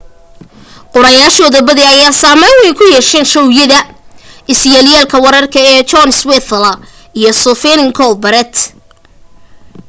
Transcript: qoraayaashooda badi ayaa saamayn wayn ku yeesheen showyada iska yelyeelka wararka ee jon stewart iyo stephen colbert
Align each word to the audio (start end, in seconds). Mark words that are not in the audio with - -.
qoraayaashooda 0.93 1.57
badi 1.67 1.83
ayaa 1.93 2.19
saamayn 2.23 2.57
wayn 2.59 2.77
ku 2.79 2.83
yeesheen 2.93 3.27
showyada 3.33 3.79
iska 4.51 4.67
yelyeelka 4.75 5.15
wararka 5.25 5.59
ee 5.71 5.79
jon 5.89 6.09
stewart 6.17 6.47
iyo 7.19 7.31
stephen 7.41 7.81
colbert 7.99 8.53